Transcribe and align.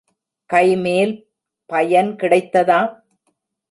கைமேல் 0.49 1.13
பயன் 1.69 2.11
கிடைத்ததா? 2.15 2.81